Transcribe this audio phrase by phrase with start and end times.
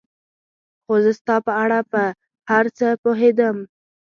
[0.83, 2.03] خو زه ستا په اړه په
[2.49, 3.57] هر څه پوهېدم.